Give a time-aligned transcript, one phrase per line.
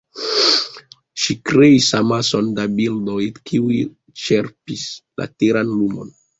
[1.23, 3.21] Ŝi kreis amason da bildoj,
[3.53, 3.79] kiuj
[4.25, 4.91] ĉerpis
[5.23, 6.15] la teran lumon.